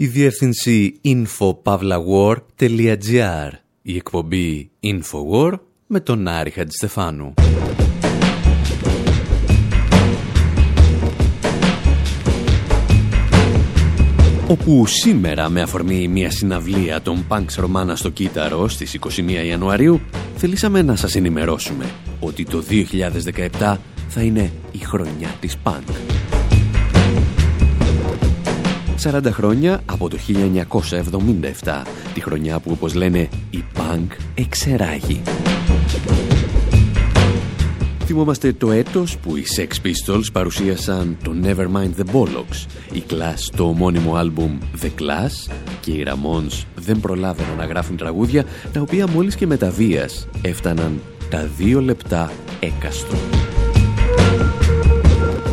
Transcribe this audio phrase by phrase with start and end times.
[0.00, 3.50] Η διεύθυνση infopavlawar.gr
[3.82, 5.52] Η εκπομπή Infowar
[5.86, 7.34] με τον Άρη Χατζηστεφάνου.
[14.48, 20.00] όπου σήμερα με αφορμή μια συναυλία των Punks Romana στο Κύτταρο στις 21 Ιανουαρίου
[20.36, 21.90] θελήσαμε να σας ενημερώσουμε
[22.20, 22.62] ότι το
[23.60, 23.76] 2017
[24.08, 25.82] θα είναι η χρονιά της Punk.
[29.02, 30.16] 40 χρόνια από το
[31.62, 31.82] 1977,
[32.14, 35.22] τη χρονιά που όπως λένε η Punk εξεράγει.
[38.04, 43.64] Θυμόμαστε το έτος που οι Sex Pistols παρουσίασαν το Nevermind the Bollocks, η Class το
[43.64, 49.34] ομώνυμο άλμπουμ The Class και οι Ramones δεν προλάβαιναν να γράφουν τραγούδια τα οποία μόλις
[49.34, 49.58] και με
[50.42, 53.47] έφταναν τα δύο λεπτά έκαστο.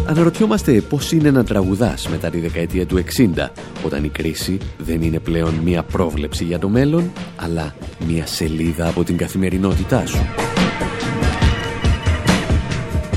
[0.07, 3.49] Αναρωτιόμαστε πώς είναι να τραγουδάς μετά τη δεκαετία του 60,
[3.85, 7.75] όταν η κρίση δεν είναι πλέον μία πρόβλεψη για το μέλλον, αλλά
[8.07, 10.25] μία σελίδα από την καθημερινότητά σου.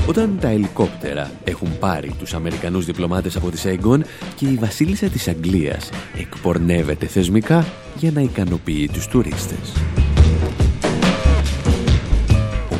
[0.07, 4.03] Όταν τα ελικόπτερα έχουν πάρει τους Αμερικανούς διπλωμάτες από τη Σαϊγκόν
[4.35, 7.65] και η βασίλισσα της Αγγλίας εκπορνεύεται θεσμικά
[7.95, 9.73] για να ικανοποιεί τους τουρίστες.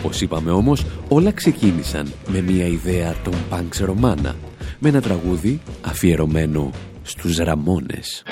[0.10, 4.36] Όπως είπαμε όμως, όλα ξεκίνησαν με μια ιδέα των Πανξ Ρωμάνα,
[4.80, 6.72] με ένα τραγούδι αφιερωμένο
[7.04, 8.24] στους Ραμόνες.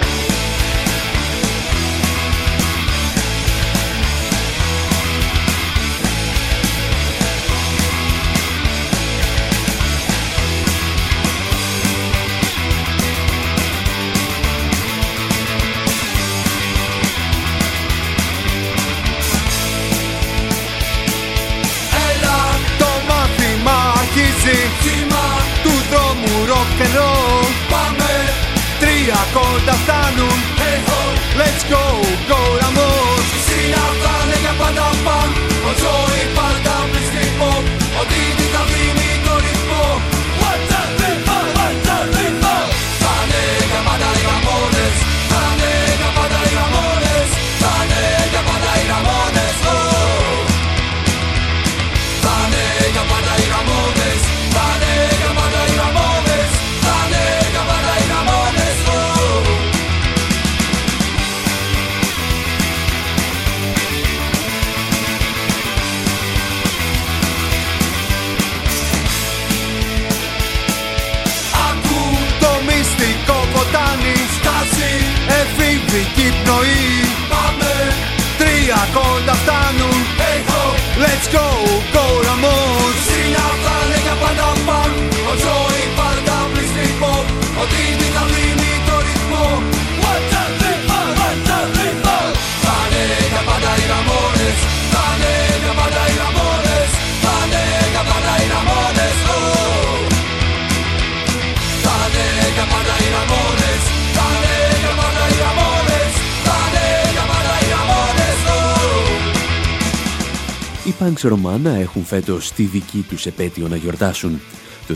[110.99, 114.39] Punks Romana έχουν φέτος τη δική τους επέτειο να γιορτάσουν.
[114.87, 114.95] Το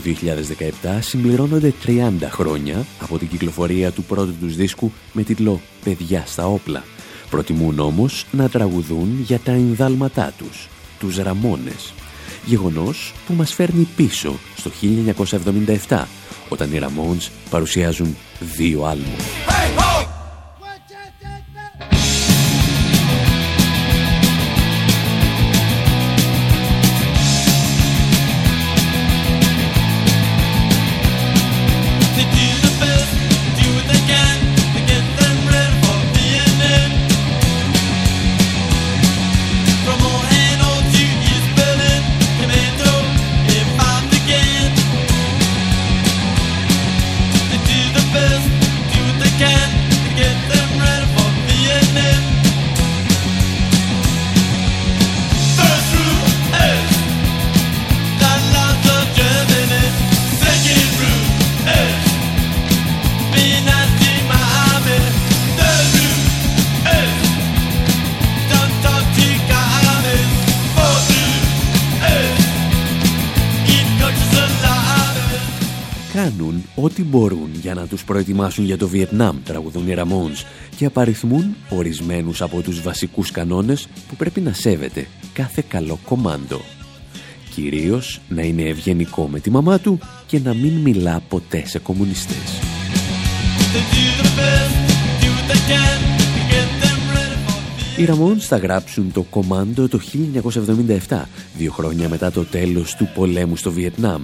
[0.84, 6.46] 2017 συμπληρώνονται 30 χρόνια από την κυκλοφορία του πρώτου τους δίσκου με τίτλο «Παιδιά στα
[6.46, 6.84] όπλα».
[7.30, 10.68] Προτιμούν όμως να τραγουδούν για τα ενδάλματά τους,
[10.98, 11.92] τους Ραμόνες.
[12.44, 14.70] Γεγονός που μας φέρνει πίσω στο
[15.88, 16.08] 1977,
[16.48, 18.16] όταν οι Ραμόνς παρουσιάζουν
[18.56, 19.16] δύο άλμου.
[76.74, 80.44] Ό,τι μπορούν για να τους προετοιμάσουν για το Βιετνάμ, τραγουδούν οι Ραμόνς
[80.76, 86.60] και απαριθμούν ορισμένους από τους βασικούς κανόνες που πρέπει να σέβεται κάθε καλό κομάντο.
[87.54, 92.60] Κυρίως να είναι ευγενικό με τη μαμά του και να μην μιλά ποτέ σε κομμουνιστές.
[97.96, 100.00] Οι Ραμόνς θα γράψουν το κομμάντο το
[101.08, 101.22] 1977,
[101.56, 104.22] δύο χρόνια μετά το τέλος του πολέμου στο Βιετνάμ.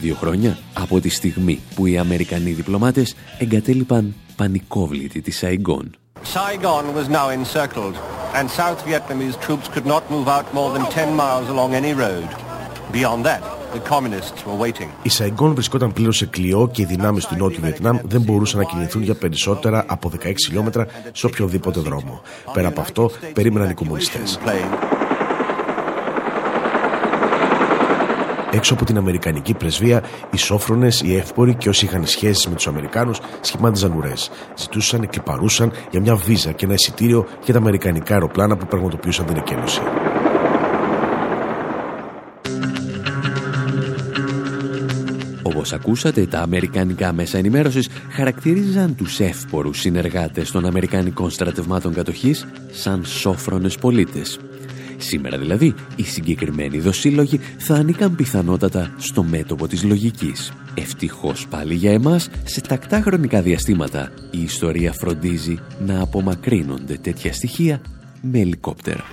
[0.00, 5.90] Δύο χρόνια από τη στιγμή που οι Αμερικανοί διπλωμάτες εγκατέλειπαν πανικόβλητη τη Σαϊγκόν.
[6.34, 7.96] Saigon was now encircled
[8.38, 12.28] and South Vietnamese troops could not move out more than 10 miles along any road.
[12.92, 13.42] Beyond that,
[13.74, 14.88] the communists were waiting.
[15.02, 18.64] Η Σαϊγκόν βρισκόταν πλήρως σε κλειό και οι δυνάμεις του Νότιου Βιετνάμ δεν μπορούσαν να
[18.64, 22.22] κινηθούν για περισσότερα από 16 χιλιόμετρα σε οποιοδήποτε δρόμο.
[22.52, 24.38] Πέρα από αυτό, περίμεναν οι κομμουνιστές.
[28.52, 32.66] Έξω από την Αμερικανική πρεσβεία, οι σόφρονε, οι εύποροι και όσοι είχαν σχέσεις με τους
[32.66, 34.30] Αμερικάνους σχημάτιζαν ουρές.
[34.56, 39.26] Ζητούσαν και παρούσαν για μια βίζα και ένα εισιτήριο για τα Αμερικανικά αεροπλάνα που πραγματοποιούσαν
[39.26, 39.80] την εκένωση.
[45.42, 53.04] Όπως ακούσατε, τα αμερικανικά μέσα ενημέρωσης χαρακτήριζαν τους εύπορους συνεργάτες των Αμερικανικών στρατευμάτων κατοχής σαν
[53.04, 54.38] σόφρονες πολίτες.
[54.98, 60.52] Σήμερα δηλαδή, οι συγκεκριμένοι δοσύλλογοι θα ανήκαν πιθανότατα στο μέτωπο της λογικής.
[60.74, 67.80] Ευτυχώς πάλι για εμάς, σε τακτά χρονικά διαστήματα, η ιστορία φροντίζει να απομακρύνονται τέτοια στοιχεία
[68.20, 69.04] με ελικόπτερα.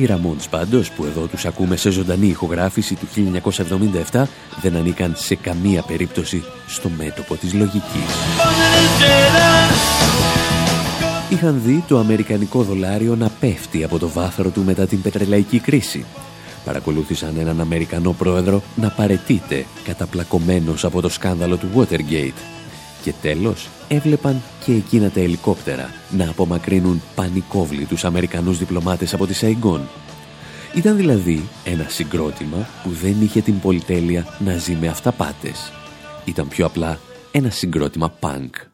[0.00, 3.06] Οι Ραμόντς πάντως που εδώ τους ακούμε σε ζωντανή ηχογράφηση του
[4.12, 4.22] 1977
[4.62, 8.14] δεν ανήκαν σε καμία περίπτωση στο μέτωπο της λογικής.
[11.30, 16.04] Είχαν δει το αμερικανικό δολάριο να πέφτει από το βάθρο του μετά την πετρελαϊκή κρίση.
[16.64, 22.57] Παρακολούθησαν έναν Αμερικανό πρόεδρο να παρετείται καταπλακωμένος από το σκάνδαλο του Watergate
[23.08, 29.88] και τέλος έβλεπαν και εκείνα τα ελικόπτερα να απομακρύνουν πανικόβλητους Αμερικανούς διπλωμάτες από τη Σαϊγκόν.
[30.74, 35.72] Ήταν δηλαδή ένα συγκρότημα που δεν είχε την πολυτέλεια να ζει με αυταπάτες.
[36.24, 36.98] Ήταν πιο απλά
[37.30, 38.67] ένα συγκρότημα punk.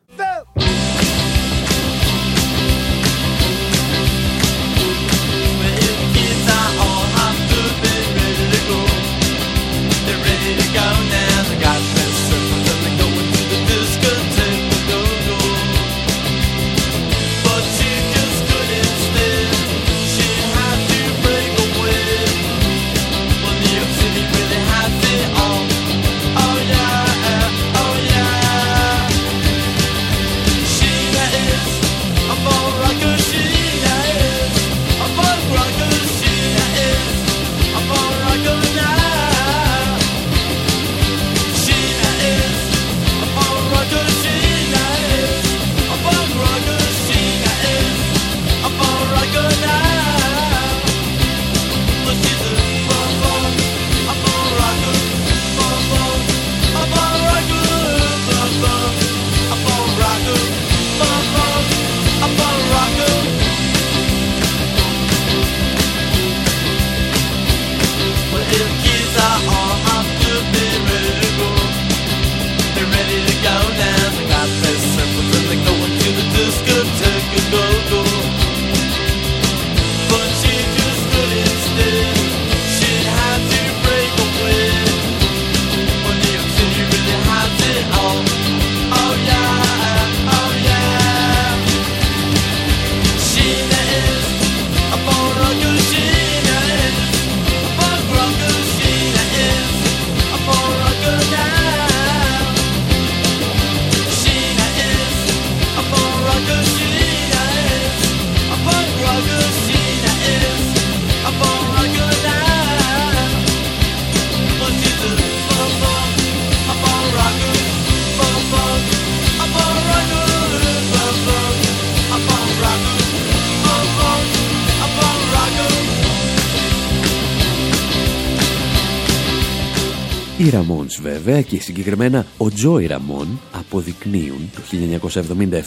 [131.24, 134.60] Βέβαια και συγκεκριμένα ο Τζόι Ραμόν αποδεικνύουν το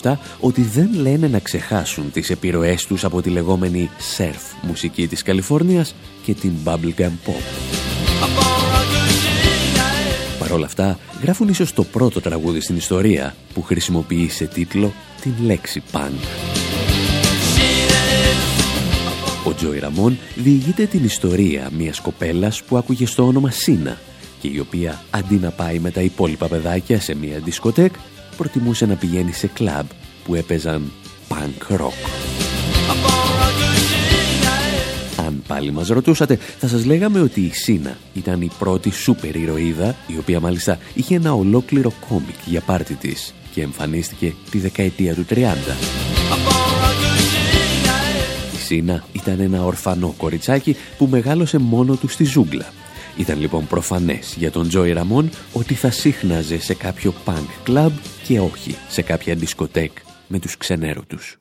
[0.01, 5.23] 1977 ότι δεν λένε να ξεχάσουν τις επιρροές τους από τη λεγόμενη surf μουσική της
[5.23, 7.43] Καλιφόρνιας και την bubblegum pop.
[10.39, 15.33] Παρ' όλα αυτά γράφουν ίσως το πρώτο τραγούδι στην ιστορία που χρησιμοποιεί σε τίτλο την
[15.45, 16.27] λέξη punk.
[19.43, 23.97] Ο Τζόι Ραμόν διηγείται την ιστορία μιας κοπέλας που άκουγε στο όνομα Σίνα
[24.39, 27.93] και η οποία αντί να πάει με τα υπόλοιπα παιδάκια σε μια δισκοτέκ
[28.37, 29.85] προτιμούσε να πηγαίνει σε κλαμπ
[30.25, 30.91] που έπαιζαν
[31.29, 32.09] punk rock.
[35.25, 39.95] Αν πάλι μας ρωτούσατε, θα σας λέγαμε ότι η Σίνα ήταν η πρώτη σούπερ ηρωίδα,
[40.07, 45.25] η οποία μάλιστα είχε ένα ολόκληρο κόμικ για πάρτι της και εμφανίστηκε τη δεκαετία του
[45.29, 45.35] 30.
[48.53, 52.65] Η Σίνα ήταν ένα ορφανό κοριτσάκι που μεγάλωσε μόνο του στη ζούγκλα
[53.17, 57.91] ήταν λοιπόν προφανές για τον Τζόι Ραμόν ότι θα σύχναζε σε κάποιο punk club
[58.23, 59.91] και όχι σε κάποια δισκοτέκ
[60.27, 61.37] με τους ξενέρωτους.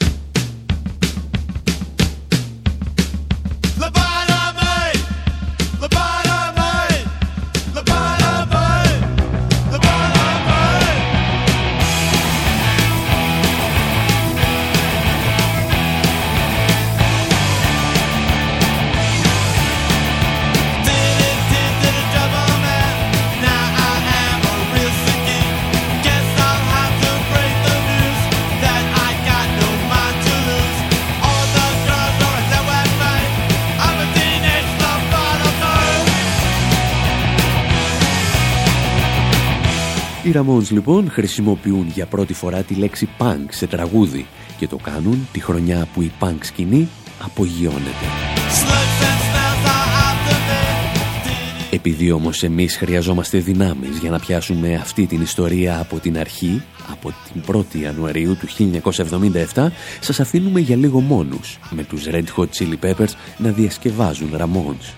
[40.37, 44.27] Ramones λοιπόν χρησιμοποιούν για πρώτη φορά τη λέξη punk σε τραγούδι
[44.59, 46.89] και το κάνουν τη χρονιά που η punk σκηνή
[47.23, 48.07] απογειώνεται.
[51.71, 57.13] Επειδή όμως εμείς χρειαζόμαστε δυνάμεις για να πιάσουμε αυτή την ιστορία από την αρχή, από
[57.33, 58.71] την 1η Ιανουαρίου του
[59.55, 59.67] 1977,
[60.01, 64.95] σας αφήνουμε για λίγο μόνους με τους Red Hot Chili Peppers να διασκευάζουν Ramones.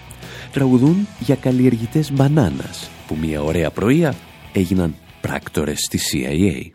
[0.52, 4.14] Τραγουδούν για καλλιεργητές μπανάνας που μια ωραία πρωία
[4.52, 6.71] έγιναν πράκτορες στη CIA.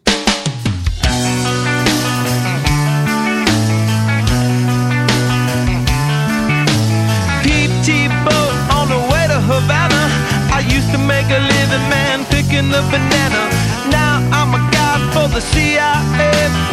[10.93, 13.43] to make a living man picking the banana.
[13.91, 16.72] Now I'm a guy for the CIA.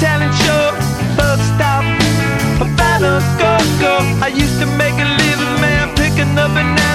[0.00, 0.72] Talent show.
[1.16, 1.84] Bug stop,
[2.60, 3.94] Havana, oh, go, go.
[4.22, 6.85] I used to make a living man picking up banana.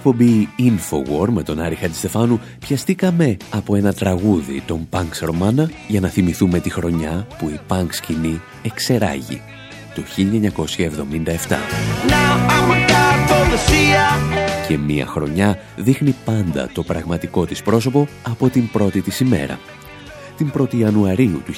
[0.00, 6.08] Εκπομπή Infowar με τον Άρη Χατζηστεφάνου πιαστήκαμε από ένα τραγούδι των Punks Romana για να
[6.08, 9.42] θυμηθούμε τη χρονιά που η punk σκηνή εξεράγει
[9.94, 10.02] το
[11.46, 11.56] 1977.
[14.68, 19.58] Και μία χρονιά δείχνει πάντα το πραγματικό της πρόσωπο από την πρώτη της ημέρα.
[20.36, 21.52] Την 1η Ιανουαρίου του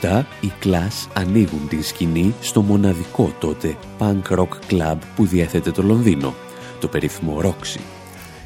[0.00, 5.82] 1977 οι Clash ανοίγουν την σκηνή στο μοναδικό τότε punk rock club που διέθετε το
[5.82, 6.34] Λονδίνο,
[6.80, 7.80] το περίφημο Roxy.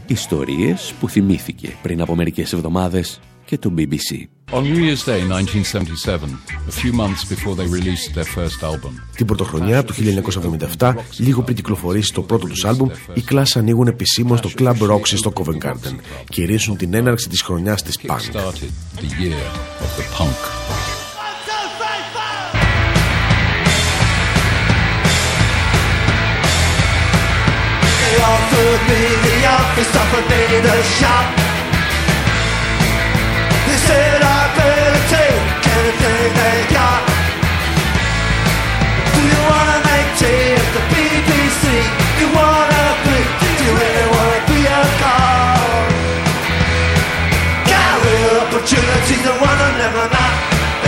[0.07, 4.29] Ιστορίες που θυμήθηκε πριν από μερικές εβδομάδες και το BBC.
[4.53, 9.27] On New Year's Day 1977, a few months before they released their first album, Την
[9.27, 9.95] πρωτοχρονιά του
[10.79, 15.17] 1977, λίγο πριν κυκλοφορήσει το πρώτο τους άλμπουμ, οι Clash ανοίγουν επισήμως στο Club Roxy
[15.17, 15.95] στο Covent Garden
[16.29, 18.21] και ρίσουν την έναρξη της χρονιάς της punk.
[28.31, 31.27] Offered me the office, offered me the shop.
[33.67, 35.43] They said I better take
[35.77, 37.03] anything they got.
[39.15, 41.63] Do you wanna make tea at the BBC?
[42.21, 43.19] You wanna be?
[43.43, 45.87] Do you really wanna be a cop?
[47.71, 50.35] Got real opportunities and one them are not.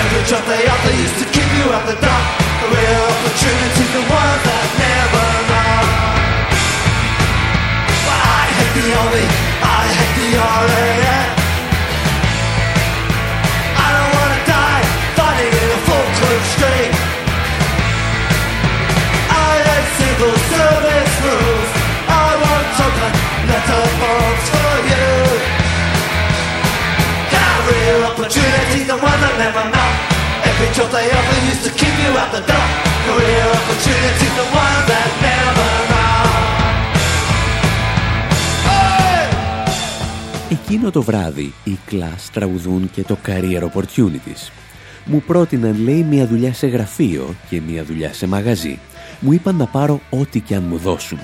[0.00, 2.24] Every job they offer used to keep you at the dock.
[2.62, 5.11] Real opportunities, the ones that never
[8.82, 8.90] the
[9.62, 11.14] I hate the only.
[13.78, 14.84] I don't wanna die
[15.14, 16.06] fighting in a full
[16.54, 16.94] street.
[19.30, 21.70] I hate civil service rules.
[22.10, 22.66] I want
[24.50, 25.10] for you.
[28.12, 29.96] Opportunities, ones that never mount.
[30.42, 32.66] Every job they offer used to keep you out the door.
[33.06, 34.91] Career opportunities, the ones
[40.52, 44.50] Εκείνο το βράδυ οι Class τραγουδούν και το Career Opportunities.
[45.04, 48.78] Μου πρότειναν λέει μια δουλειά σε γραφείο και μια δουλειά σε μαγαζί.
[49.20, 51.18] Μου είπαν να πάρω ό,τι και αν μου δώσουν.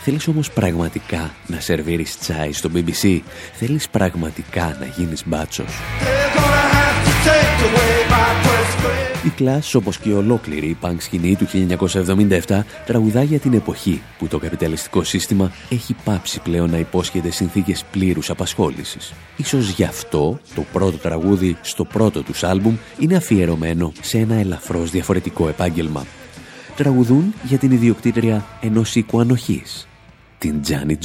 [0.00, 3.20] Θέλεις όμως πραγματικά να σερβίρεις τσάι στο BBC.
[3.52, 5.72] Θέλεις πραγματικά να γίνεις μπάτσος;
[9.24, 11.46] Η κλάσ, όπως και ολόκληρη η πανκ σκηνή του
[12.46, 17.84] 1977, τραγουδά για την εποχή που το καπιταλιστικό σύστημα έχει πάψει πλέον να υπόσχεται συνθήκες
[17.90, 19.12] πλήρους απασχόλησης.
[19.36, 24.90] Ίσως γι' αυτό το πρώτο τραγούδι στο πρώτο τους άλμπουμ είναι αφιερωμένο σε ένα ελαφρώς
[24.90, 26.06] διαφορετικό επάγγελμα.
[26.76, 29.88] Τραγουδούν για την ιδιοκτήτρια ενός οίκου ανοχής,
[30.38, 30.96] την Τζάνι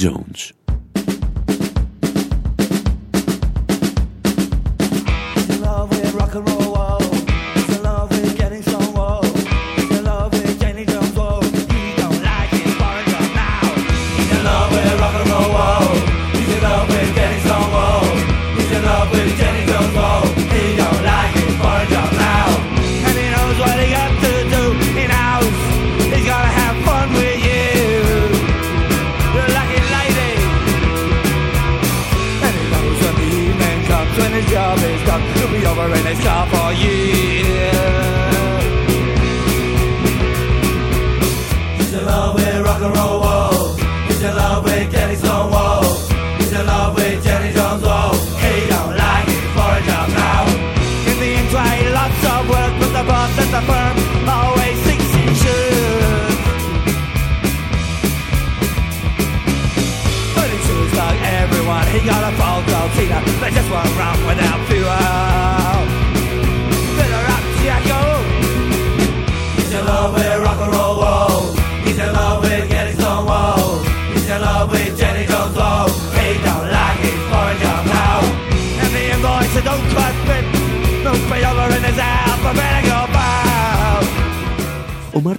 [35.84, 36.24] Jones.
[36.54, 37.33] Ο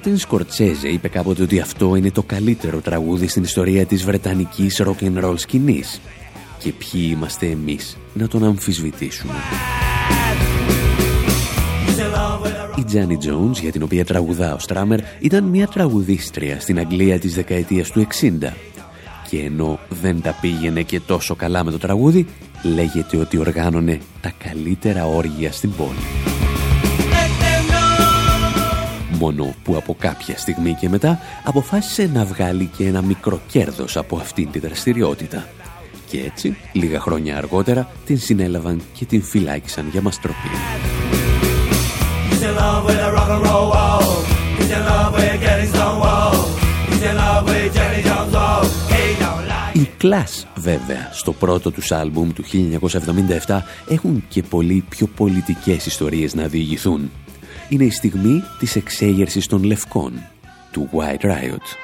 [0.06, 5.04] Μάρτιν Σκορτσέζε είπε κάποτε ότι αυτό είναι το καλύτερο τραγούδι στην ιστορία της βρετανικής rock
[5.04, 6.02] and roll σκηνής.
[6.60, 9.34] Και ποιοι είμαστε εμείς να τον αμφισβητήσουμε.
[12.78, 17.36] Η Τζάνι Jones, για την οποία τραγουδά ο Στράμερ, ήταν μια τραγουδίστρια στην Αγγλία της
[17.36, 18.54] δεκαετίας του 60.
[19.30, 22.28] Και ενώ δεν τα πήγαινε και τόσο καλά με το τραγούδι,
[22.64, 26.35] λέγεται ότι οργάνωνε τα καλύτερα όργια στην πόλη
[29.20, 34.18] μόνο που από κάποια στιγμή και μετά αποφάσισε να βγάλει και ένα μικρό κέρδος από
[34.18, 35.48] αυτήν τη δραστηριότητα.
[36.10, 40.50] Και έτσι, λίγα χρόνια αργότερα, την συνέλαβαν και την φυλάκισαν για μαστροπή.
[49.74, 52.44] Οι Clash, βέβαια, στο πρώτο τους άλμπουμ του
[53.46, 57.12] 1977 έχουν και πολύ πιο πολιτικές ιστορίες να διηγηθούν
[57.70, 60.14] είναι η στιγμή της εξέγερσης των λευκών,
[60.72, 61.76] του White Riot.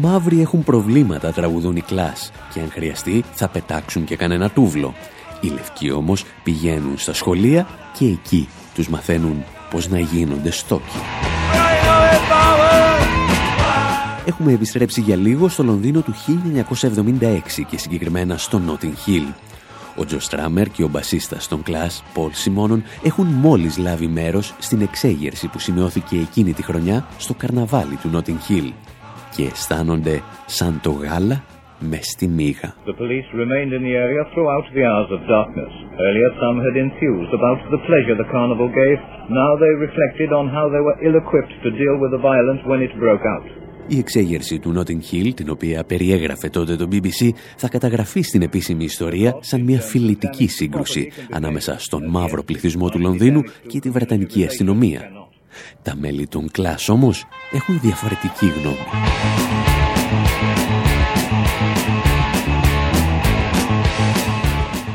[0.00, 4.94] Μαύροι έχουν προβλήματα, τραγουδούν οι κλάς και αν χρειαστεί θα πετάξουν και κανένα τούβλο.
[5.40, 7.66] Οι λευκοί όμως πηγαίνουν στα σχολεία
[7.98, 10.98] και εκεί τους μαθαίνουν πώς να γίνονται στόκοι.
[14.26, 16.14] Έχουμε επιστρέψει για λίγο στο Λονδίνο του
[17.20, 19.32] 1976 και συγκεκριμένα στο Notting Hill.
[19.96, 24.80] Ο Τζο Στράμερ και ο μπασίστας των Clash, Πολ Σιμώνων, έχουν μόλις λάβει μέρος στην
[24.80, 28.72] εξέγερση που σημειώθηκε εκείνη τη χρονιά στο καρναβάλι του Notting Hill
[29.34, 31.44] και αισθάνονται σαν το γάλα
[31.78, 32.68] με στη μύγα.
[32.90, 35.72] The police remained in the area throughout the hours of darkness.
[36.06, 38.98] Earlier some had enthused about the pleasure the carnival gave.
[39.42, 42.92] Now they reflected on how they were ill-equipped to deal with the violence when it
[43.04, 43.46] broke out.
[43.86, 48.84] Η εξέγερση του Notting Hill, την οποία περιέγραφε τότε το BBC, θα καταγραφεί στην επίσημη
[48.84, 55.23] ιστορία σαν μια φιλητική σύγκρουση ανάμεσα στον μαύρο πληθυσμό του Λονδίνου και τη Βρετανική αστυνομία.
[55.82, 58.76] Τα μέλη των κλάς όμως έχουν διαφορετική γνώμη.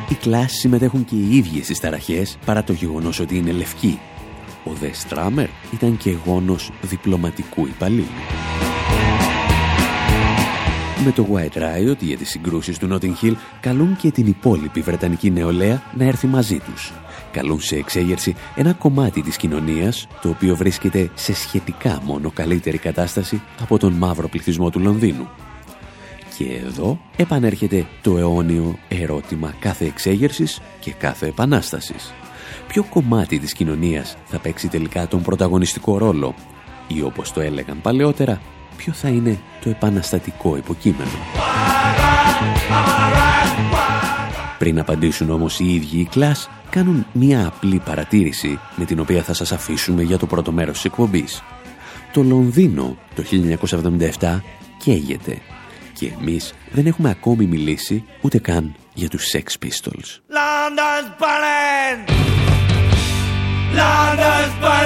[0.10, 4.00] Οι κλάς συμμετέχουν και οι ίδιες στις ταραχές παρά το γεγονός ότι είναι λευκοί.
[4.64, 8.06] Ο Δε Στράμερ ήταν και γόνος διπλωματικού υπαλλήλου.
[11.06, 15.32] Με το White Riot για τις συγκρούσεις του Notting Hill καλούν και την υπόλοιπη Βρετανική
[15.32, 16.94] νεολαία να έρθει μαζί τους.
[17.32, 23.42] Καλούν σε εξέγερση ένα κομμάτι της κοινωνίας το οποίο βρίσκεται σε σχετικά μόνο καλύτερη κατάσταση
[23.62, 25.28] από τον μαύρο πληθυσμό του Λονδίνου.
[26.38, 32.14] Και εδώ επανέρχεται το αιώνιο ερώτημα κάθε εξέγερσης και κάθε επανάστασης.
[32.68, 36.36] Ποιο κομμάτι της κοινωνίας θα παίξει τελικά τον πρωταγωνιστικό ρόλο
[36.88, 38.42] ή όπως το έλεγαν παλαιότερα,
[38.78, 41.10] ποιο θα είναι το επαναστατικό υποκείμενο;
[44.60, 49.34] Πριν απαντήσουν όμως οι ίδιοι οι κλάς, κάνουν μια απλή παρατήρηση με την οποία θα
[49.34, 51.44] σας αφήσουμε για το πρώτο μέρος της εκπομπής.
[52.14, 53.24] Το Λονδίνο το
[54.20, 54.42] 1977
[54.78, 55.42] καίγεται
[55.94, 60.10] και εμείς δεν έχουμε ακόμη μιλήσει ούτε καν για τους Sex Pistols.
[60.38, 62.00] London's burning!
[63.76, 64.79] London's burning!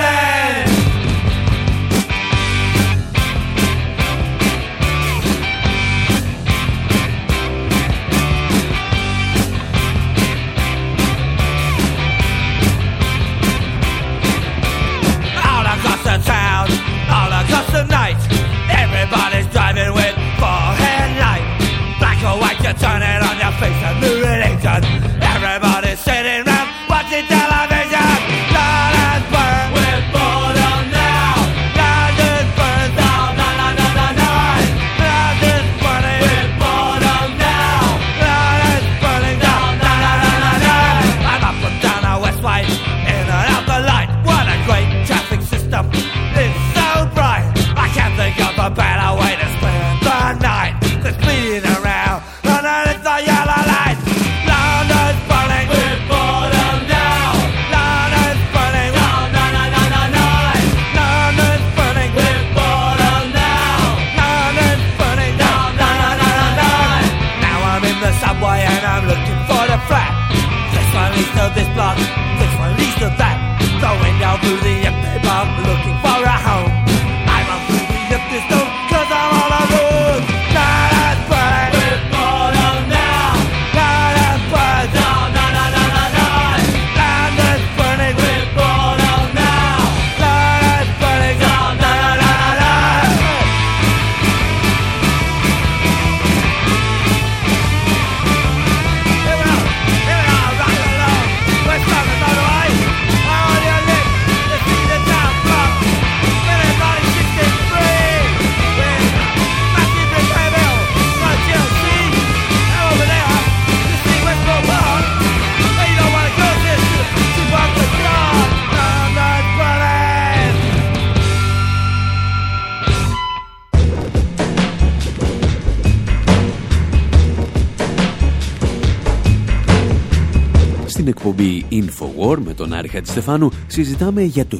[132.57, 134.59] Με τον Άρη Χατζηστεφάνου συζητάμε για το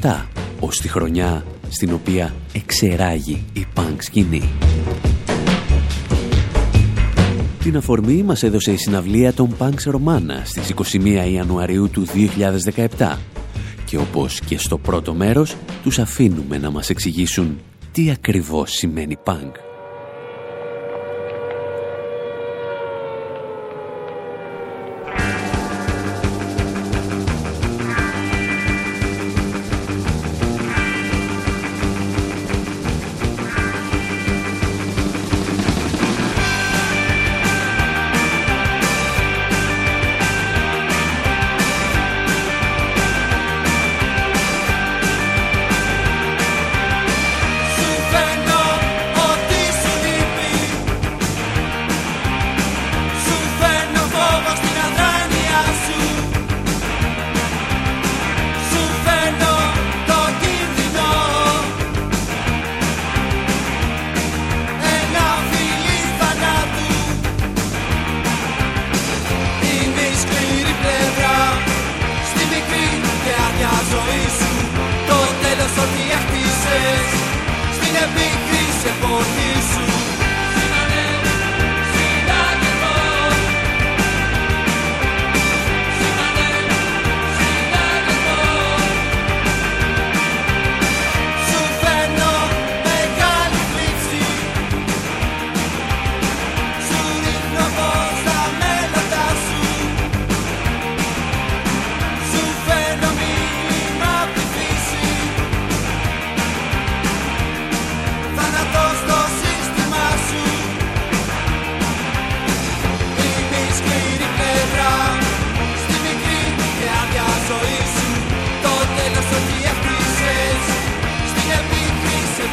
[0.00, 0.24] 1977
[0.60, 4.48] ως τη χρονιά στην οποία εξεράγει η punk σκηνή.
[7.58, 12.06] Την αφορμή μας έδωσε η συναυλία των Punks Romana στις 21 Ιανουαρίου του
[12.98, 13.16] 2017
[13.84, 17.58] και όπως και στο πρώτο μέρος τους αφήνουμε να μας εξηγήσουν
[17.92, 19.69] τι ακριβώς σημαίνει punk.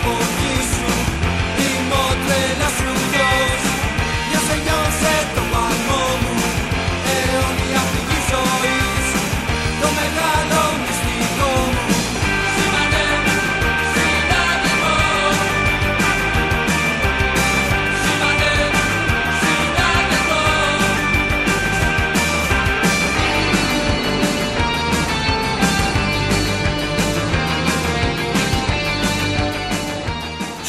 [0.07, 0.36] people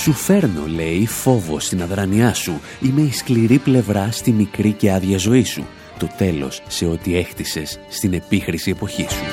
[0.09, 2.61] Σου φέρνω, λέει, φόβο στην αδρανιά σου.
[2.81, 5.67] Είμαι η σκληρή πλευρά στη μικρή και άδεια ζωή σου.
[5.99, 9.25] Το τέλος σε ό,τι έχτισες στην επίχρηση εποχή σου.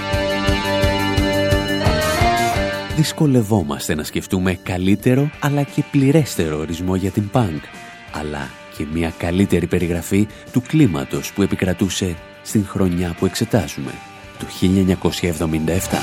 [2.95, 7.63] Δυσκολευόμαστε να σκεφτούμε καλύτερο αλλά και πληρέστερο ορισμό για την πανκ,
[8.11, 13.91] αλλά και μια καλύτερη περιγραφή του κλίματος που επικρατούσε στην χρονιά που εξετάζουμε,
[14.39, 15.97] το 1977.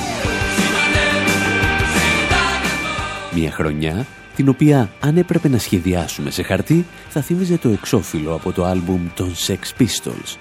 [3.35, 8.53] Μια χρονιά την οποία αν έπρεπε να σχεδιάσουμε σε χαρτί θα θύμιζε το εξώφυλλο από
[8.53, 10.37] το άλμπουμ των Sex Pistols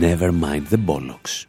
[0.00, 1.48] Never Mind the Bollocks.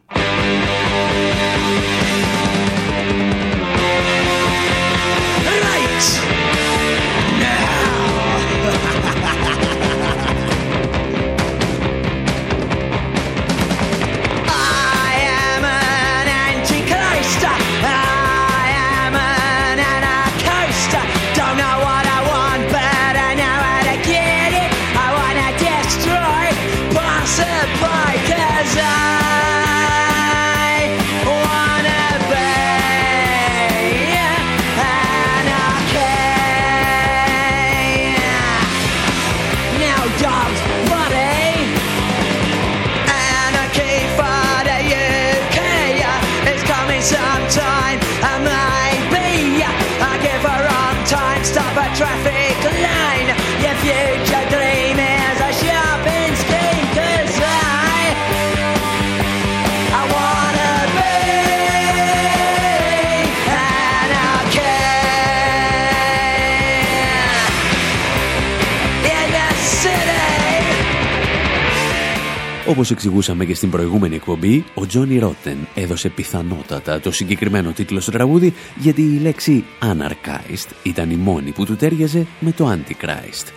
[72.90, 78.12] Όπως εξηγούσαμε και στην προηγούμενη εκπομπή, ο Τζόνι Ρότεν έδωσε πιθανότατα το συγκεκριμένο τίτλο στο
[78.12, 83.52] τραγούδι γιατί η λέξη Anarchist ήταν η μόνη που του τέριαζε με το Antichrist.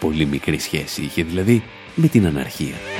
[0.00, 1.62] Πολύ μικρή σχέση είχε δηλαδή
[1.94, 2.91] με την αναρχία.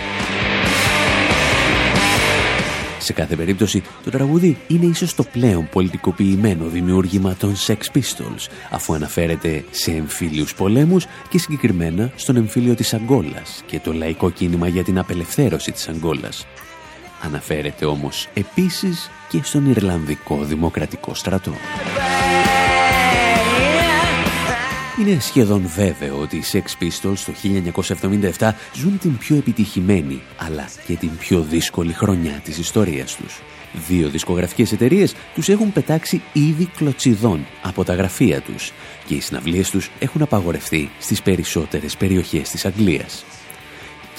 [3.03, 8.95] Σε κάθε περίπτωση, το τραγούδι είναι ίσως το πλέον πολιτικοποιημένο δημιούργημα των Sex Pistols, αφού
[8.95, 14.85] αναφέρεται σε εμφύλιους πολέμους και συγκεκριμένα στον εμφύλιο της Αγκόλας και το λαϊκό κίνημα για
[14.85, 16.47] την απελευθέρωση της Αγκόλας.
[17.23, 21.53] Αναφέρεται όμως επίσης και στον Ιρλανδικό Δημοκρατικό Στρατό.
[25.03, 27.33] Είναι σχεδόν βέβαιο ότι οι Sex Pistols το
[28.39, 33.43] 1977 ζουν την πιο επιτυχημένη αλλά και την πιο δύσκολη χρονιά της ιστορίας τους.
[33.89, 38.73] Δύο δισκογραφικές εταιρείες τους έχουν πετάξει ήδη κλωτσιδών από τα γραφεία τους
[39.07, 43.25] και οι συναυλίες τους έχουν απαγορευτεί στις περισσότερες περιοχές της Αγγλίας.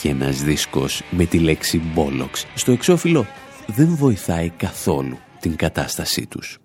[0.02, 3.28] Και ένας δίσκος με τη λέξη «Bollocks» στο εξώφυλλο
[3.66, 6.63] δεν βοηθάει καθόλου την κατάστασή τους.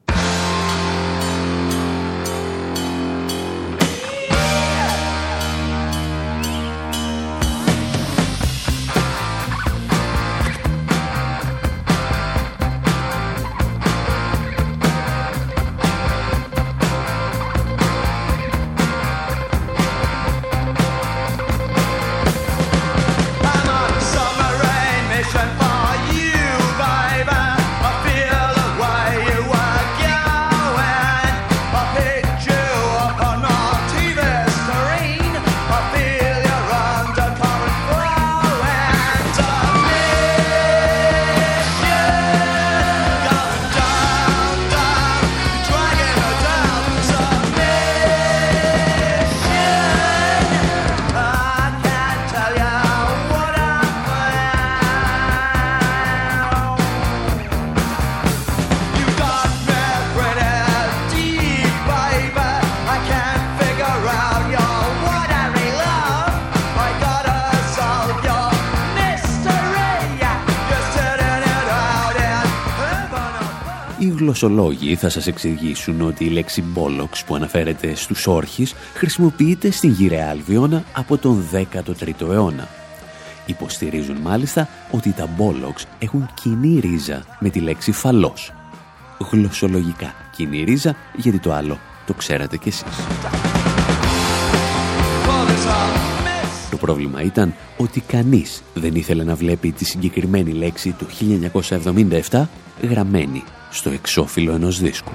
[74.29, 80.31] Γλωσσολόγοι θα σας εξηγήσουν ότι η λέξη «μπόλοξ» που αναφέρεται στους όρχες χρησιμοποιείται στην γυραιά
[80.31, 82.69] Αλβιώνα από τον 13ο αιώνα.
[83.47, 88.53] Υποστηρίζουν μάλιστα ότι τα «μπόλοξ» έχουν κοινή ρίζα με τη λέξη «φαλός».
[89.31, 92.97] Γλωσσολογικά κοινή ρίζα γιατί το άλλο το ξέρατε κι εσείς.
[96.71, 101.07] Το πρόβλημα ήταν ότι κανείς δεν ήθελε να βλέπει τη συγκεκριμένη λέξη του
[102.31, 102.43] 1977
[102.83, 105.13] γραμμένη στο εξώφυλλο ενός δίσκου.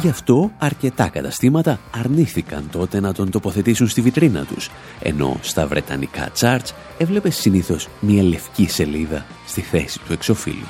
[0.00, 6.30] Γι' αυτό αρκετά καταστήματα αρνήθηκαν τότε να τον τοποθετήσουν στη βιτρίνα τους, ενώ στα βρετανικά
[6.40, 10.66] charts έβλεπε συνήθως μια λευκή σελίδα στη θέση του εξωφύλου.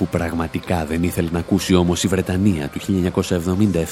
[0.00, 2.80] Που πραγματικά δεν ήθελε να ακούσει όμως η Βρετανία του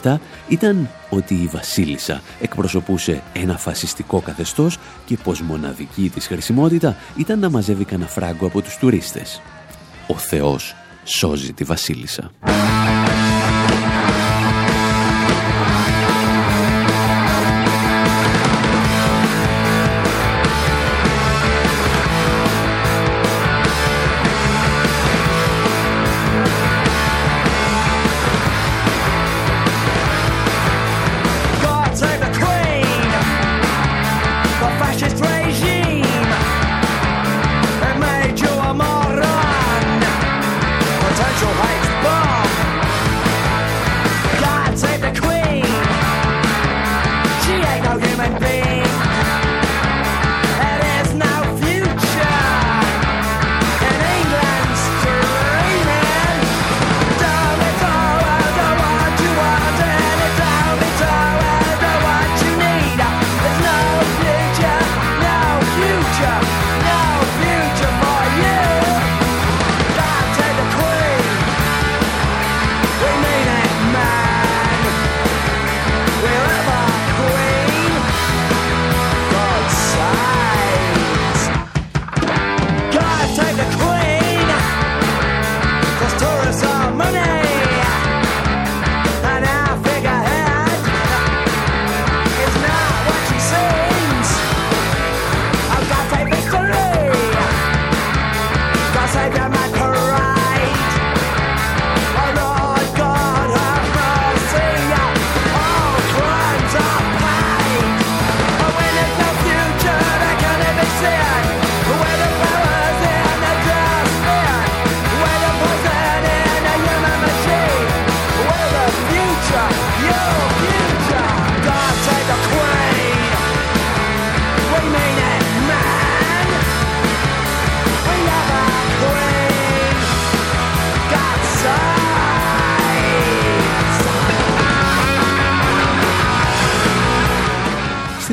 [0.03, 0.17] 1977
[0.49, 7.51] ήταν ότι η Βασίλισσα εκπροσωπούσε ένα φασιστικό καθεστώς και πως μοναδική της χρησιμότητα ήταν να
[7.51, 9.43] μαζεύει κανένα φράγκο από τους τουρίστες.
[10.07, 12.31] Ο Θεός σώζει τη Βασίλισσα.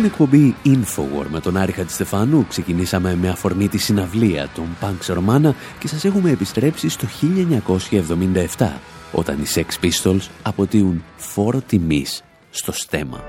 [0.05, 5.87] Εκπομπή Infowar με τον Άρη Χατζηστεφάνου ξεκινήσαμε με αφορμή τη συναυλία των Punks Romana και
[5.87, 7.07] σας έχουμε επιστρέψει στο
[8.57, 8.67] 1977
[9.11, 13.23] όταν οι Sex Pistols αποτείουν φόρο τιμής στο στέμα.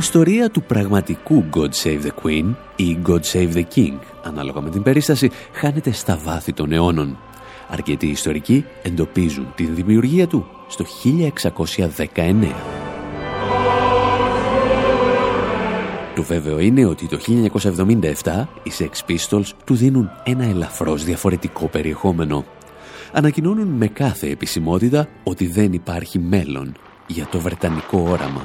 [0.00, 4.82] Ιστορία του πραγματικού God Save the Queen ή God Save the King, ανάλογα με την
[4.82, 7.18] περίσταση, χάνεται στα βάθη των αιώνων.
[7.68, 12.52] Αρκετοί ιστορικοί εντοπίζουν την δημιουργία του στο 1619.
[16.14, 17.18] Το βέβαιο είναι ότι το
[18.22, 22.44] 1977 οι Sex Pistols του δίνουν ένα ελαφρώς διαφορετικό περιεχόμενο.
[23.12, 26.74] Ανακοινώνουν με κάθε επισημότητα ότι δεν υπάρχει μέλλον
[27.06, 28.42] για το βρετανικό όραμα.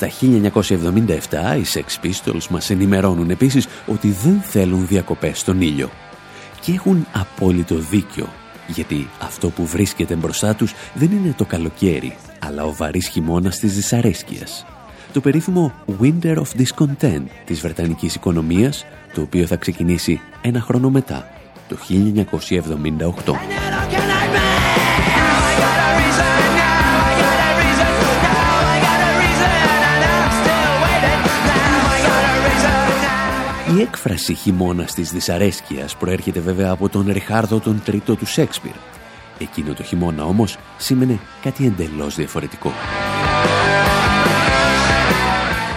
[0.00, 5.90] Στα 1977, οι Sex Pistols μας ενημερώνουν επίσης ότι δεν θέλουν διακοπές στον ήλιο.
[6.60, 8.28] Και έχουν απόλυτο δίκιο,
[8.66, 13.74] γιατί αυτό που βρίσκεται μπροστά τους δεν είναι το καλοκαίρι, αλλά ο βαρύς χειμώνας της
[13.74, 14.66] δυσαρέσκειας.
[15.12, 18.84] Το περίφημο Winter of Discontent της Βρετανικής οικονομίας,
[19.14, 21.28] το οποίο θα ξεκινήσει ένα χρόνο μετά,
[21.68, 23.69] το 1978.
[33.76, 38.72] Η έκφραση χειμώνα της δυσαρέσκειας προέρχεται βέβαια από τον Ριχάρδο τον Τρίτο του Σέξπιρ.
[39.38, 42.72] Εκείνο το χειμώνα όμως σήμαινε κάτι εντελώς διαφορετικό.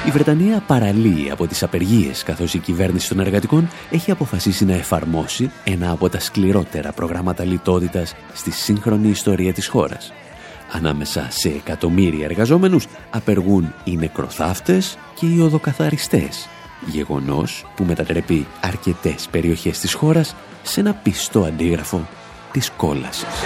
[0.08, 5.52] Η Βρετανία παραλύει από τις απεργίες καθώς η κυβέρνηση των εργατικών έχει αποφασίσει να εφαρμόσει
[5.64, 10.14] ένα από τα σκληρότερα προγράμματα λιτότητας στη σύγχρονη ιστορία της χώρας.
[10.72, 16.48] Ανάμεσα σε εκατομμύρια εργαζόμενους απεργούν οι νεκροθάφτες και οι οδοκαθαριστές
[16.86, 22.08] Γεγονός που μετατρέπει αρκετές περιοχές της χώρας σε ένα πιστό αντίγραφο
[22.52, 23.44] της κόλασης.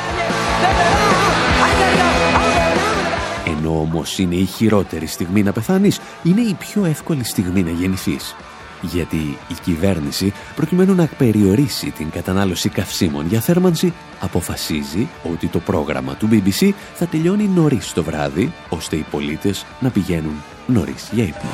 [3.46, 8.36] Ενώ όμως είναι η χειρότερη στιγμή να πεθάνεις, είναι η πιο εύκολη στιγμή να γεννηθείς.
[8.82, 16.16] Γιατί η κυβέρνηση, προκειμένου να περιορίσει την κατανάλωση καυσίμων για θέρμανση, αποφασίζει ότι το πρόγραμμα
[16.16, 21.50] του BBC θα τελειώνει νωρίς το βράδυ, ώστε οι πολίτες να πηγαίνουν νωρίς για ύπνο.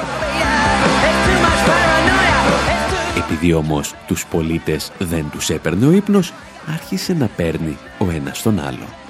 [3.18, 6.34] Επειδή όμως τους πολίτες δεν τους έπαιρνε ο ύπνος,
[6.74, 9.03] άρχισε να παίρνει ο ένας τον άλλο.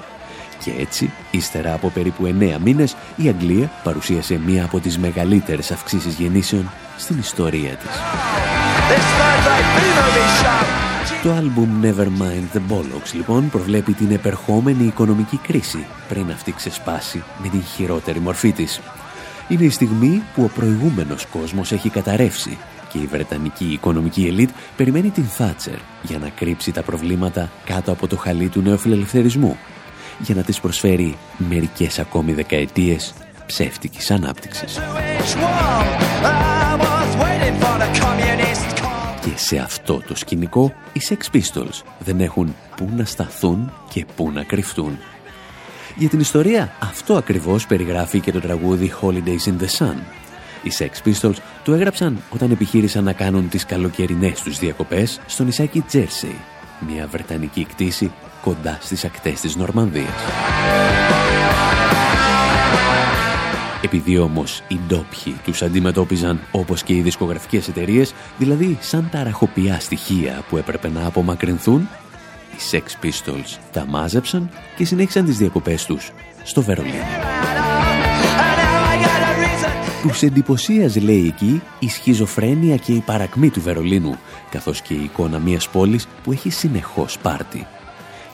[0.64, 6.14] Και έτσι, ύστερα από περίπου 9 μήνες, η Αγγλία παρουσίασε μία από τις μεγαλύτερες αυξήσεις
[6.14, 7.90] γεννήσεων στην ιστορία της.
[11.22, 17.48] Το άλμπουμ Nevermind the Bollocks λοιπόν προβλέπει την επερχόμενη οικονομική κρίση πριν αυτή ξεσπάσει με
[17.48, 18.80] την χειρότερη μορφή της.
[19.48, 22.58] Είναι η στιγμή που ο προηγούμενος κόσμος έχει καταρρεύσει
[22.88, 28.06] και η Βρετανική οικονομική ελίτ περιμένει την Θάτσερ για να κρύψει τα προβλήματα κάτω από
[28.06, 29.58] το χαλί του νεοφιλελευθερισμού
[30.18, 33.14] για να της προσφέρει μερικές ακόμη δεκαετίες
[33.46, 34.78] ψεύτικης ανάπτυξης.
[39.20, 44.30] Και σε αυτό το σκηνικό οι Sex Pistols δεν έχουν πού να σταθούν και πού
[44.30, 44.98] να κρυφτούν.
[45.96, 49.96] Για την ιστορία αυτό ακριβώς περιγράφει και το τραγούδι Holidays in the Sun
[50.64, 55.80] οι Sex Pistols το έγραψαν όταν επιχείρησαν να κάνουν τις καλοκαιρινές τους διακοπές στο νησάκι
[55.80, 56.36] Τζέρσεϊ,
[56.88, 58.12] μια βρετανική κτήση
[58.44, 60.22] κοντά στις ακτές της Νορμανδίας.
[63.82, 69.80] Επειδή όμως οι ντόπιοι τους αντιμετώπιζαν όπως και οι δισκογραφικές εταιρείες, δηλαδή σαν τα ραχοπιά
[69.80, 71.88] στοιχεία που έπρεπε να απομακρυνθούν,
[72.52, 77.04] οι Sex Pistols τα μάζεψαν και συνέχισαν τις διακοπές τους στο Βερολίνο.
[80.02, 84.18] Τους εντυπωσίαζε, λέει εκεί, η σχιζοφρένεια και η παρακμή του Βερολίνου,
[84.50, 87.66] καθώς και η εικόνα μιας πόλης που έχει συνεχώς πάρτι.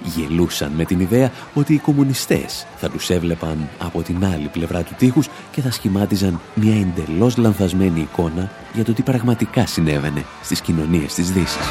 [0.04, 4.94] Γελούσαν με την ιδέα ότι οι κομμουνιστές θα τους έβλεπαν από την άλλη πλευρά του
[4.98, 11.14] τείχους και θα σχημάτιζαν μια εντελώς λανθασμένη εικόνα για το τι πραγματικά συνέβαινε στις κοινωνίες
[11.14, 11.66] της Δύσης.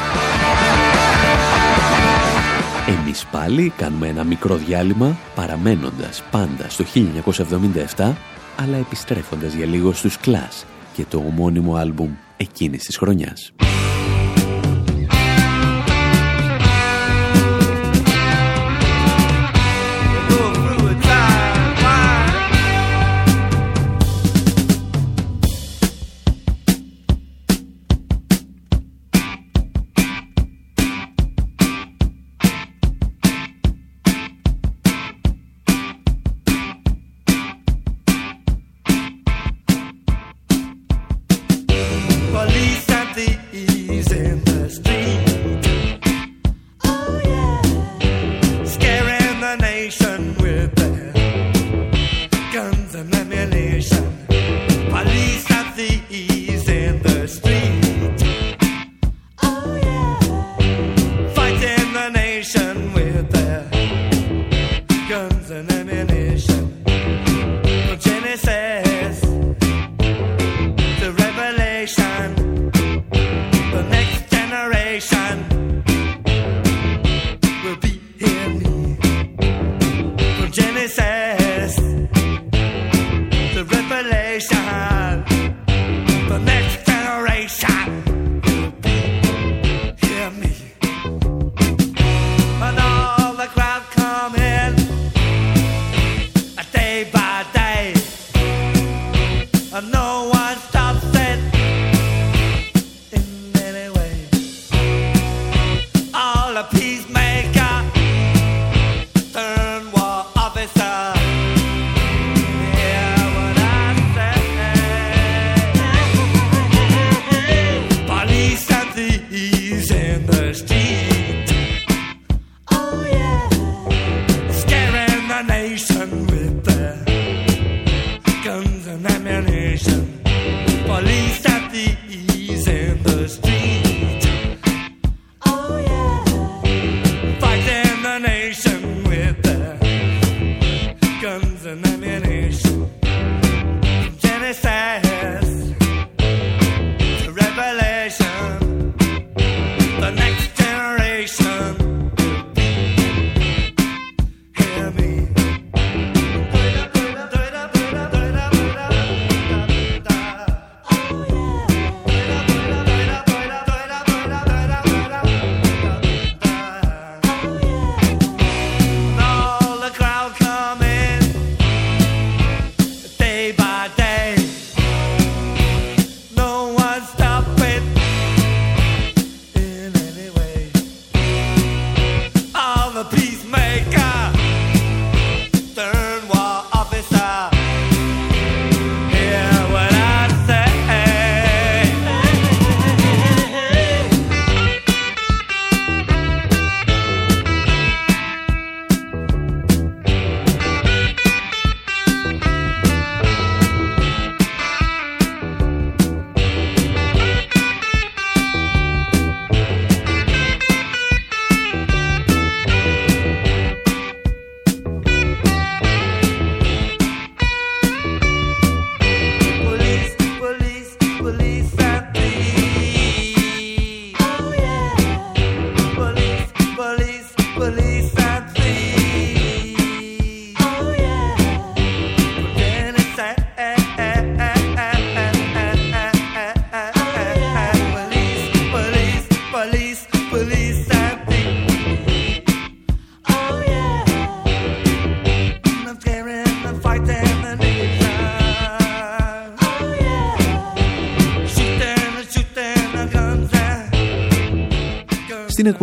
[2.88, 6.84] Εμείς πάλι κάνουμε ένα μικρό διάλειμμα παραμένοντας πάντα στο
[7.96, 8.12] 1977
[8.56, 13.52] αλλά επιστρέφοντας για λίγο στους Clash και το ομώνυμο άλμπουμ εκείνης της χρονιάς.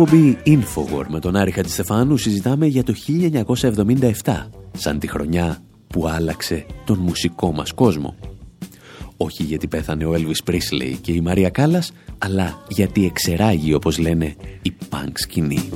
[0.00, 2.94] Εκπομπή Infowar με τον Άρη Χατζηστεφάνου συζητάμε για το
[4.24, 8.14] 1977, σαν τη χρονιά που άλλαξε τον μουσικό μας κόσμο.
[9.16, 14.36] Όχι γιατί πέθανε ο Elvis Presley και η Μαρία Κάλλας, αλλά γιατί εξεράγει, όπως λένε,
[14.62, 15.68] η punk σκηνή.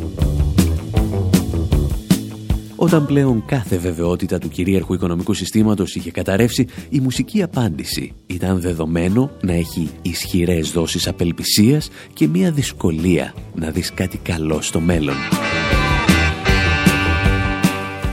[2.82, 9.30] Όταν πλέον κάθε βεβαιότητα του κυρίαρχου οικονομικού συστήματος είχε καταρρεύσει, η μουσική απάντηση ήταν δεδομένο
[9.42, 15.14] να έχει ισχυρές δόσεις απελπισίας και μια δυσκολία να δεις κάτι καλό στο μέλλον.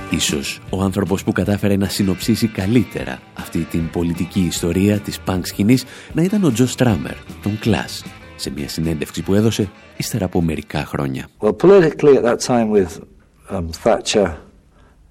[0.10, 5.86] Ίσως ο άνθρωπος που κατάφερε να συνοψίσει καλύτερα αυτή την πολιτική ιστορία της πανκ σκηνής
[6.14, 8.04] να ήταν ο Τζο Στράμερ, τον Κλάς,
[8.36, 11.28] σε μια συνέντευξη που έδωσε ύστερα από μερικά χρόνια.
[11.40, 11.56] Well,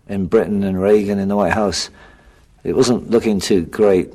[0.09, 1.91] in Britain and Reagan in the White House,
[2.65, 4.13] it wasn't looking too great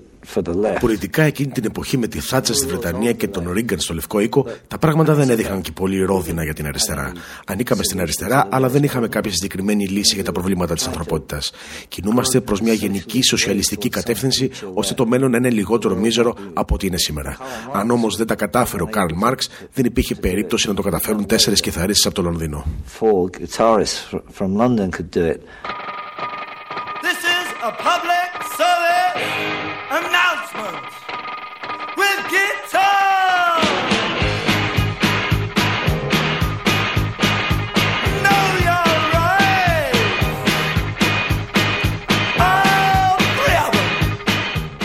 [0.79, 4.45] Πολιτικά εκείνη την εποχή με τη Θάτσα στη Βρετανία και τον Ρίγκαν στο Λευκό Οίκο,
[4.67, 7.11] τα πράγματα δεν έδειχναν και πολύ ρόδινα για την αριστερά.
[7.45, 11.51] Ανήκαμε στην αριστερά, αλλά δεν είχαμε κάποια συγκεκριμένη λύση για τα προβλήματα της ανθρωπότητας.
[11.87, 16.87] Κινούμαστε προς μια γενική σοσιαλιστική κατεύθυνση, ώστε το μέλλον να είναι λιγότερο μίζερο από ό,τι
[16.87, 17.37] είναι σήμερα.
[17.73, 21.61] Αν όμως δεν τα κατάφερε ο Καρλ Μάρξ, δεν υπήρχε περίπτωση να το καταφέρουν τέσσερις
[21.61, 22.65] κιθαρίστες από το Λονδίνο.
[27.05, 28.12] This is a public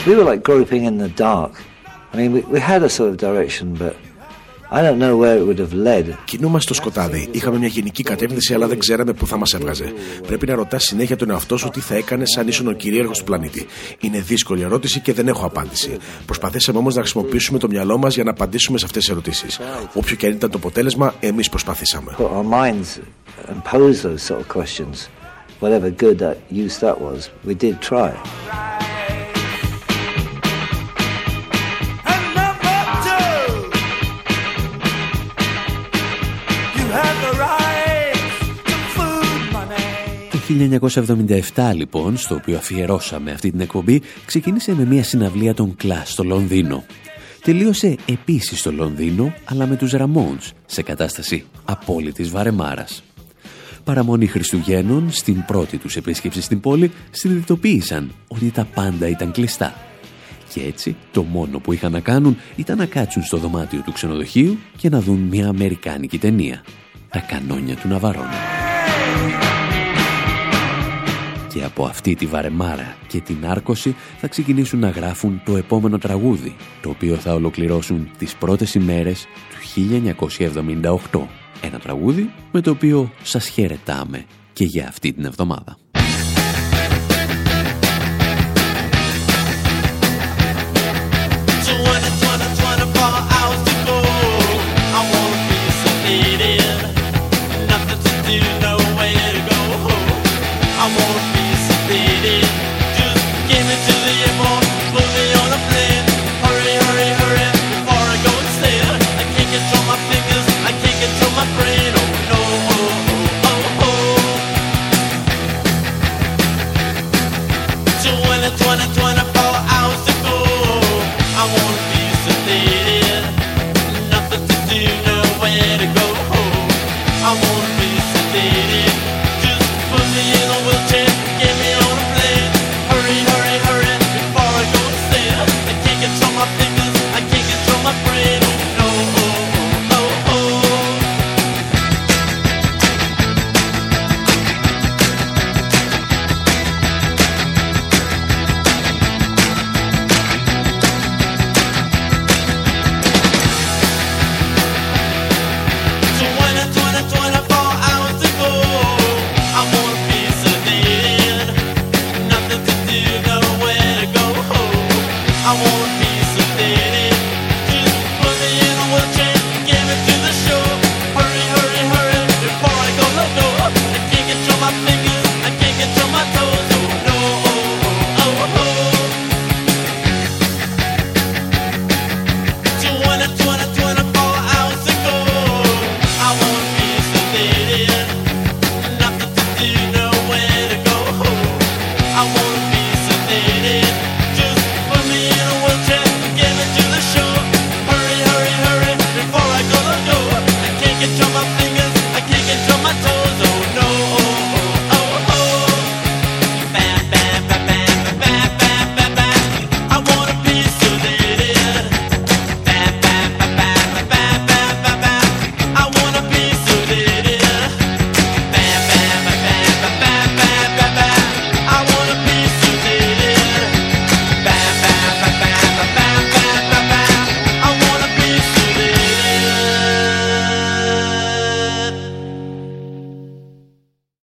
[0.08, 1.52] We were like groping in the dark.
[2.12, 3.94] I mean, we, we had a sort of direction, but
[4.70, 6.16] I don't know where it would have led.
[6.24, 7.28] Κινούμαστε στο σκοτάδι.
[7.30, 9.92] Είχαμε μια γενική κατεύθυνση, αλλά δεν ξέραμε πού θα μας έβγαζε.
[10.26, 13.24] Πρέπει να ρωτάς συνέχεια τον εαυτό σου τι θα έκανε αν ήσουν ο κυρίαρχος του
[13.24, 13.66] πλανήτη.
[14.00, 15.96] Είναι δύσκολη ερώτηση και δεν έχω απάντηση.
[16.26, 19.60] Προσπαθήσαμε όμως να χρησιμοποιήσουμε το μυαλό μας για να απαντήσουμε σε αυτές τις ερωτήσεις.
[19.94, 22.16] Όποιο και αν ήταν το αποτέλεσμα, εμείς προσπαθήσαμε.
[25.60, 28.12] Whatever good that use that was, we did try.
[40.48, 46.24] 1977 λοιπόν, στο οποίο αφιερώσαμε αυτή την εκπομπή, ξεκίνησε με μια συναυλία των Κλάς στο
[46.24, 46.84] Λονδίνο.
[47.42, 53.02] Τελείωσε επίσης στο Λονδίνο, αλλά με τους Ραμόντς, σε κατάσταση απόλυτης βαρεμάρας.
[53.84, 59.74] Παραμονή Χριστουγέννων, στην πρώτη τους επίσκεψη στην πόλη, συνειδητοποίησαν ότι τα πάντα ήταν κλειστά.
[60.54, 64.58] Και έτσι, το μόνο που είχαν να κάνουν ήταν να κάτσουν στο δωμάτιο του ξενοδοχείου
[64.76, 66.64] και να δουν μια αμερικάνικη ταινία.
[67.10, 68.58] Τα κανόνια του Ναβαρόνα
[71.58, 76.56] και από αυτή τη βαρεμάρα και την άρκωση θα ξεκινήσουν να γράφουν το επόμενο τραγούδι,
[76.82, 79.80] το οποίο θα ολοκληρώσουν τις πρώτες ημέρες του
[81.10, 81.20] 1978.
[81.60, 85.76] Ένα τραγούδι με το οποίο σας χαιρετάμε και για αυτή την εβδομάδα.